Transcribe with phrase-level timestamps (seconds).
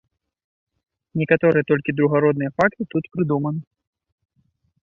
[1.21, 3.61] Некаторыя толькі другарадныя факты тут прыдуманы.